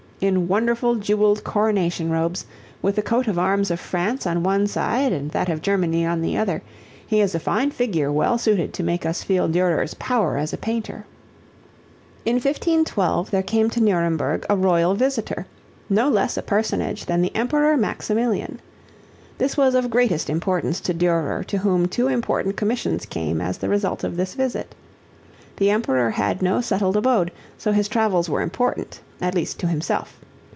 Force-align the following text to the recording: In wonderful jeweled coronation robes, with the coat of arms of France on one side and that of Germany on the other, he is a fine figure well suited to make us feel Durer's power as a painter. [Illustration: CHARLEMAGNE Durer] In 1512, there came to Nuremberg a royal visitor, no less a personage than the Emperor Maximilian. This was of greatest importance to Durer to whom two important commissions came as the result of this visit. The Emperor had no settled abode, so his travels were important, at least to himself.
In 0.29 0.47
wonderful 0.47 0.97
jeweled 0.97 1.43
coronation 1.43 2.11
robes, 2.11 2.45
with 2.79 2.95
the 2.95 3.01
coat 3.01 3.27
of 3.27 3.39
arms 3.39 3.71
of 3.71 3.79
France 3.79 4.27
on 4.27 4.43
one 4.43 4.67
side 4.67 5.11
and 5.11 5.31
that 5.31 5.49
of 5.49 5.63
Germany 5.63 6.05
on 6.05 6.21
the 6.21 6.37
other, 6.37 6.61
he 7.07 7.21
is 7.21 7.33
a 7.33 7.39
fine 7.39 7.71
figure 7.71 8.11
well 8.11 8.37
suited 8.37 8.71
to 8.75 8.83
make 8.83 9.03
us 9.03 9.23
feel 9.23 9.47
Durer's 9.47 9.95
power 9.95 10.37
as 10.37 10.53
a 10.53 10.57
painter. 10.57 11.07
[Illustration: 12.23 12.83
CHARLEMAGNE 12.83 12.83
Durer] 12.83 13.17
In 13.17 13.23
1512, 13.27 13.31
there 13.31 13.41
came 13.41 13.69
to 13.71 13.81
Nuremberg 13.83 14.45
a 14.47 14.55
royal 14.55 14.93
visitor, 14.93 15.47
no 15.89 16.07
less 16.07 16.37
a 16.37 16.43
personage 16.43 17.07
than 17.07 17.23
the 17.23 17.35
Emperor 17.35 17.75
Maximilian. 17.75 18.59
This 19.39 19.57
was 19.57 19.73
of 19.73 19.89
greatest 19.89 20.29
importance 20.29 20.79
to 20.81 20.93
Durer 20.93 21.43
to 21.45 21.57
whom 21.57 21.87
two 21.87 22.07
important 22.09 22.55
commissions 22.57 23.07
came 23.07 23.41
as 23.41 23.57
the 23.57 23.69
result 23.69 24.03
of 24.03 24.17
this 24.17 24.35
visit. 24.35 24.75
The 25.57 25.69
Emperor 25.71 26.09
had 26.11 26.41
no 26.41 26.59
settled 26.59 26.97
abode, 26.97 27.31
so 27.57 27.71
his 27.71 27.87
travels 27.87 28.27
were 28.27 28.41
important, 28.41 28.99
at 29.19 29.35
least 29.35 29.59
to 29.59 29.67
himself. 29.67 30.17